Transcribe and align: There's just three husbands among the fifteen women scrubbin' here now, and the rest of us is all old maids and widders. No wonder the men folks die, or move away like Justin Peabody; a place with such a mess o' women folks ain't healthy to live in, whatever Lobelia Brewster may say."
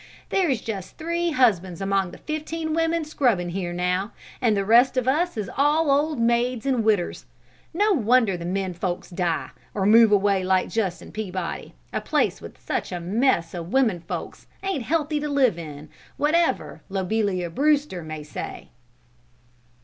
There's 0.29 0.61
just 0.61 0.97
three 0.97 1.29
husbands 1.29 1.79
among 1.79 2.09
the 2.09 2.17
fifteen 2.17 2.73
women 2.73 3.05
scrubbin' 3.05 3.49
here 3.49 3.71
now, 3.71 4.13
and 4.41 4.57
the 4.57 4.65
rest 4.65 4.97
of 4.97 5.07
us 5.07 5.37
is 5.37 5.47
all 5.55 5.91
old 5.91 6.19
maids 6.19 6.65
and 6.65 6.83
widders. 6.83 7.27
No 7.71 7.93
wonder 7.93 8.35
the 8.35 8.43
men 8.47 8.73
folks 8.73 9.11
die, 9.11 9.51
or 9.75 9.85
move 9.85 10.11
away 10.11 10.43
like 10.43 10.69
Justin 10.69 11.11
Peabody; 11.11 11.75
a 11.93 12.01
place 12.01 12.41
with 12.41 12.59
such 12.59 12.91
a 12.91 12.99
mess 12.99 13.53
o' 13.53 13.61
women 13.61 13.99
folks 13.99 14.47
ain't 14.63 14.81
healthy 14.85 15.19
to 15.19 15.29
live 15.29 15.59
in, 15.59 15.87
whatever 16.17 16.81
Lobelia 16.89 17.51
Brewster 17.51 18.01
may 18.01 18.23
say." 18.23 18.69